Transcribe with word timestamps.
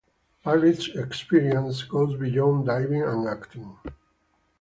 Parry's 0.43 0.87
experience 0.95 1.83
goes 1.83 2.15
beyond 2.17 2.65
diving 2.65 3.03
and 3.03 3.27
acting. 3.27 3.77